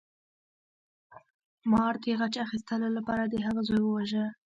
مار 1.71 1.93
د 2.01 2.05
غچ 2.19 2.33
اخیستلو 2.45 2.87
لپاره 2.97 3.23
د 3.27 3.35
هغه 3.45 3.61
زوی 3.67 3.81
وواژه. 3.83 4.25